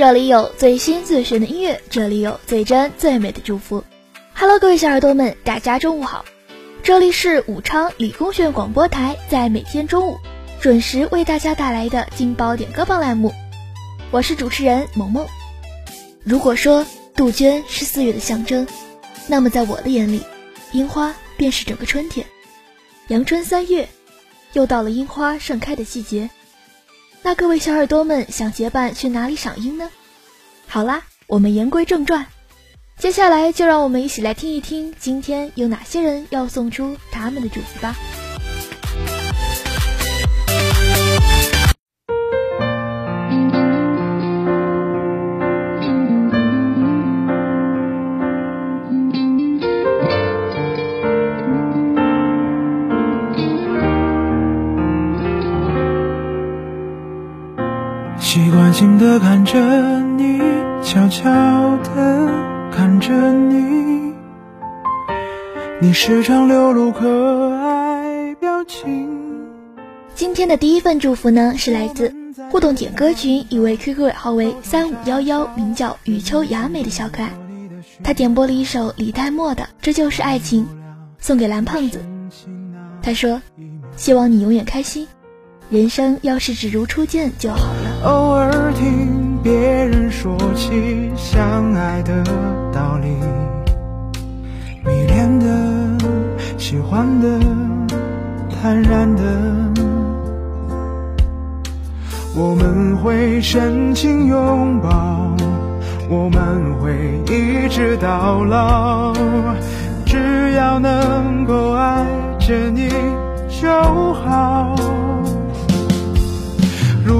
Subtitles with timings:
[0.00, 3.84] 这里有最新最炫的音乐，这里有最真最美的祝福。
[4.32, 6.24] Hello，各位小耳朵们，大家中午好！
[6.82, 10.16] 这里是武昌理工学院广播台，在每天中午
[10.58, 13.34] 准时为大家带来的劲爆点歌榜栏目，
[14.10, 15.26] 我是主持人萌萌。
[16.24, 18.66] 如果说杜鹃是四月的象征，
[19.26, 20.22] 那么在我的眼里，
[20.72, 22.26] 樱花便是整个春天。
[23.08, 23.86] 阳春三月，
[24.54, 26.30] 又到了樱花盛开的季节。
[27.22, 29.90] 那各位小耳朵们想结伴去哪里赏樱呢？
[30.66, 32.26] 好啦，我们言归正传，
[32.96, 37.94] 接下来就让我们一起来听一听今天有哪些人要送出他们的祝福吧。
[59.52, 59.58] 着
[60.16, 60.38] 你，
[60.80, 61.28] 悄悄
[61.78, 62.28] 的
[62.70, 64.14] 看着你，
[65.80, 69.08] 你时常流露可爱表情。
[70.14, 72.14] 今天的第一份祝福呢，是来自
[72.52, 77.30] 互动点歌群一位 QQ 尾号为三五幺幺，名叫雨秋雅美的小可爱，
[78.04, 80.62] 他点播了一首李代沫的《这就是爱情》，
[81.18, 82.00] 送给蓝胖子。
[83.02, 83.42] 他说
[83.98, 85.08] ：“希望你永远开心。”
[85.70, 88.00] 人生要是只如初见就好了。
[88.04, 92.22] 偶尔听别人说起相爱的
[92.72, 93.08] 道理，
[94.84, 95.46] 迷恋的、
[96.58, 97.40] 喜欢的、
[98.50, 99.22] 坦然的，
[102.36, 105.34] 我们会深情拥抱，
[106.10, 106.92] 我们会
[107.34, 109.14] 一直到老，
[110.04, 112.04] 只要能够爱
[112.38, 112.90] 着你
[113.48, 113.68] 就
[114.12, 115.09] 好。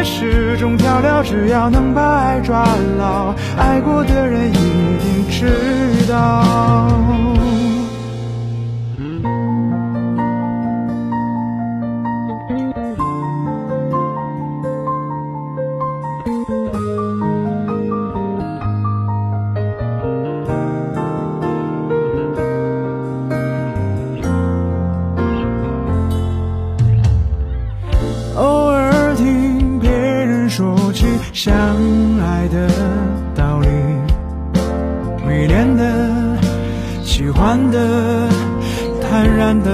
[0.00, 1.22] 也是种调料。
[1.22, 2.64] 只要能把爱抓
[2.96, 5.28] 牢，爱过的人一定。
[5.28, 7.39] 知道。
[31.32, 31.54] 相
[32.20, 32.68] 爱的
[33.34, 33.68] 道理
[35.26, 36.36] 迷恋的
[37.02, 38.28] 喜欢的
[39.00, 39.70] 坦然的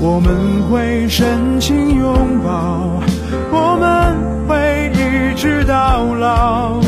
[0.00, 3.02] 我们会深情拥抱
[3.52, 6.87] 我们会一直到老。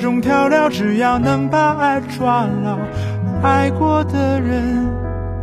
[0.00, 2.78] 种调料，只要能把爱抓牢，
[3.42, 4.88] 爱过的人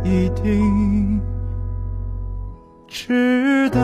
[0.04, 1.20] 一定
[2.88, 3.78] 知道。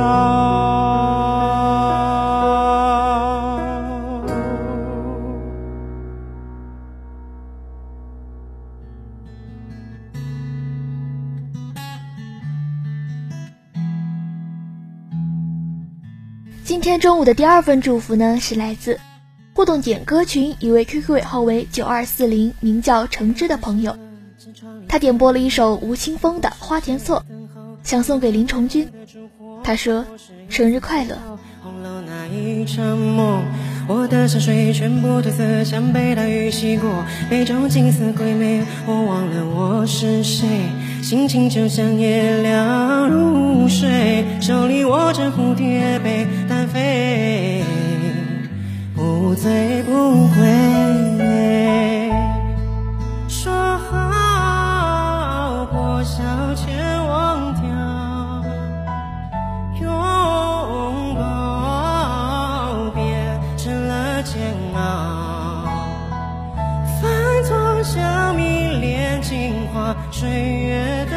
[16.65, 18.99] 今天中午的第二份祝福呢，是来自
[19.55, 23.97] 互动点歌群一位 QQ 尾号为九二四零，名叫橙汁的朋友，
[24.89, 27.25] 他点播了一首吴青峰的《花田错》，
[27.85, 28.91] 想送给林崇君。
[29.63, 30.05] 他说
[30.51, 31.17] ：“生日快乐。”
[31.63, 33.45] 红楼那一场梦，
[33.89, 37.05] 我的山水全部褪色，像被大雨洗过。
[37.31, 40.47] 杯中景色鬼魅，我忘了我是谁，
[41.01, 46.54] 心情就像夜凉如水，手里握着蝴蝶杯单，
[49.25, 50.37] 不醉不归。
[53.27, 56.23] 说好破晓
[56.55, 57.63] 前忘掉。
[59.81, 59.89] 拥
[61.15, 64.35] 抱变成了煎
[64.75, 65.65] 熬，
[67.01, 67.11] 饭
[67.49, 71.17] 桌笑迷恋镜花水月的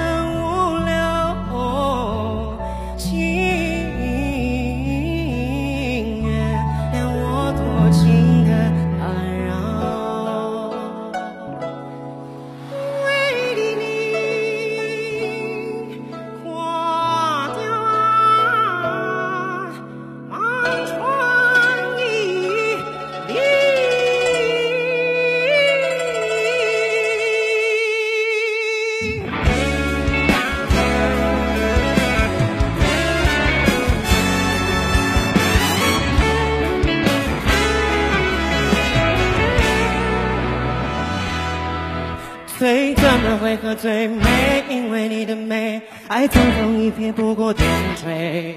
[43.77, 44.07] 最？
[44.07, 47.65] 美，因为你的美，爱匆匆一瞥，不过点
[47.95, 48.55] 缀。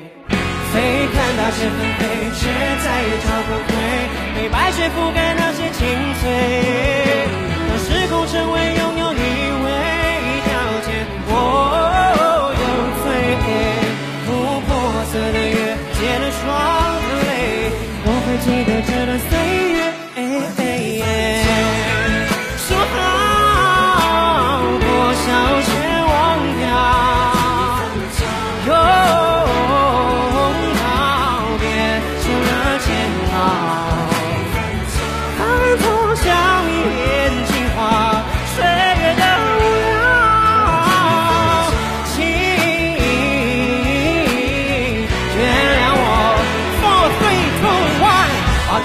[0.72, 0.80] 虽
[1.12, 2.02] 看大雪纷飞，
[2.38, 2.48] 却
[2.82, 3.70] 再也找不回
[4.34, 5.78] 被白雪覆盖那些青
[6.20, 6.22] 翠。
[7.68, 9.20] 当时空成为拥有你
[9.64, 9.66] 唯
[10.26, 10.50] 一条
[10.86, 10.88] 件，
[11.28, 11.30] 我
[12.56, 12.64] 有
[13.02, 13.06] 罪。
[14.26, 14.28] 不
[14.66, 14.68] 破
[15.10, 16.40] 色的月，结了霜
[17.02, 17.30] 的泪，
[18.04, 19.30] 我会记得这段岁
[19.72, 19.99] 月。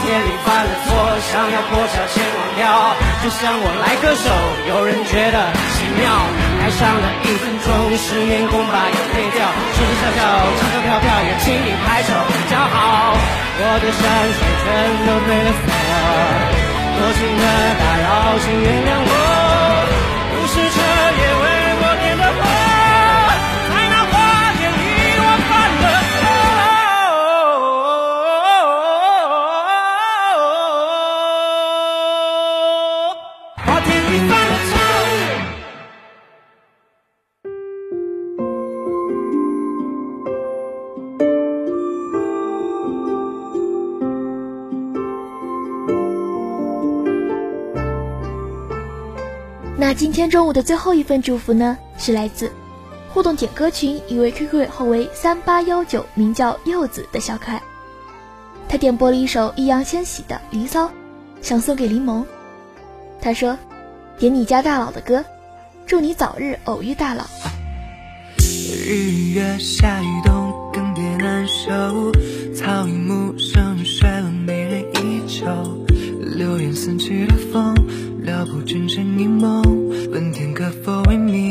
[0.06, 0.94] 夜里犯了错，
[1.26, 2.62] 想要破晓前忘掉，
[3.24, 4.30] 就像我来歌手，
[4.70, 5.38] 有人觉得
[5.74, 6.06] 奇妙，
[6.62, 9.42] 爱上了一分钟，十年功把眼泪掉，
[9.74, 10.22] 说说笑笑，
[10.62, 12.14] 唱歌飘飘，也请你拍手
[12.54, 13.18] 叫好，
[13.58, 14.66] 我的山水全
[15.10, 15.68] 都褪了色，
[16.96, 17.44] 多情的
[17.82, 19.12] 打扰，请原谅我，
[20.30, 20.78] 不是彻
[21.18, 21.46] 夜为
[21.82, 22.40] 我点的火，
[49.98, 52.52] 今天中午的最后一份祝福呢，是来自
[53.10, 57.64] 互动点歌群一位 QQ 尾号为三八幺九，名叫柚子的小可爱。
[58.68, 60.88] 他点播了一首易烊千玺的《离骚》，
[61.42, 62.26] 想送给林萌。
[63.22, 63.58] 他说
[64.20, 65.24] ：“点你家大佬的歌，
[65.86, 67.24] 祝你早日偶遇大佬。”
[68.38, 72.12] 日月下雨冬，更别难受。
[72.54, 75.46] 草木生衰了，没人依旧。
[76.36, 77.74] 流言四起的风，
[78.26, 79.62] 撩拨真诚一梦。
[80.12, 81.50] 问天可否为明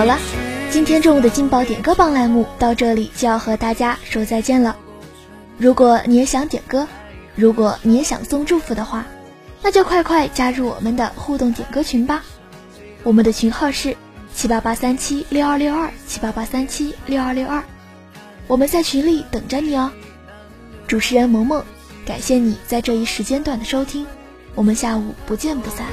[0.00, 0.18] 好了，
[0.70, 4.74] 今天中午的劲爆点歌榜栏目到这里就要和大家说再见了。
[5.58, 6.88] 如果你也想点歌，
[7.34, 9.04] 如果你也想送祝福的话，
[9.60, 12.24] 那就快快加入我们的互动点歌群吧。
[13.02, 13.94] 我们的群号是
[14.34, 17.62] 七八八三七六二六二七八八三七六二六二，
[18.46, 19.92] 我们在群里等着你哦。
[20.86, 21.62] 主持人萌萌，
[22.06, 24.06] 感谢你在这一时间段的收听，
[24.54, 25.84] 我们下午不见不散。